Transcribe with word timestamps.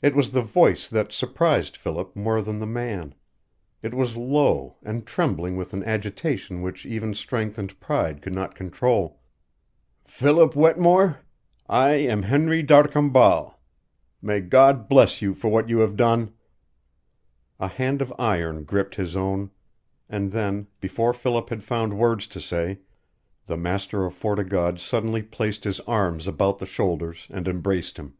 It 0.00 0.14
was 0.14 0.30
the 0.30 0.42
voice 0.42 0.88
that 0.88 1.10
surprised 1.10 1.76
Philip 1.76 2.14
more 2.14 2.40
than 2.40 2.60
the 2.60 2.68
man. 2.68 3.16
It 3.82 3.92
was 3.92 4.16
low, 4.16 4.76
and 4.84 5.04
trembling 5.04 5.56
with 5.56 5.72
an 5.72 5.82
agitation 5.82 6.62
which 6.62 6.86
even 6.86 7.14
strength 7.14 7.58
and 7.58 7.80
pride 7.80 8.22
could 8.22 8.32
not 8.32 8.54
control. 8.54 9.18
"Philip 10.04 10.54
Whittemore, 10.54 11.22
I 11.68 11.94
am 11.94 12.22
Henry 12.22 12.62
d'Arcambal. 12.62 13.58
May 14.22 14.38
God 14.40 14.88
bless 14.88 15.20
you 15.20 15.34
for 15.34 15.48
what 15.48 15.68
you 15.68 15.80
have 15.80 15.96
done!" 15.96 16.32
A 17.58 17.66
hand 17.66 18.00
of 18.00 18.14
iron 18.20 18.62
gripped 18.62 18.94
his 18.94 19.16
own. 19.16 19.50
And 20.08 20.30
then, 20.30 20.68
before 20.80 21.12
Philip 21.12 21.50
had 21.50 21.64
found 21.64 21.98
words 21.98 22.28
to 22.28 22.40
say, 22.40 22.78
the 23.46 23.56
master 23.56 24.04
of 24.04 24.14
Fort 24.14 24.38
o' 24.38 24.44
God 24.44 24.78
suddenly 24.78 25.24
placed 25.24 25.64
his 25.64 25.80
arms 25.88 26.28
about 26.28 26.60
his 26.60 26.68
shoulders 26.68 27.26
and 27.30 27.48
embraced 27.48 27.98
him. 27.98 28.14